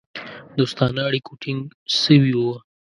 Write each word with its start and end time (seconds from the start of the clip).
دوستانه 0.57 1.01
اړیکو 1.09 1.31
ټینګ 1.41 1.61
سوي 2.01 2.33
وه. 2.39 2.57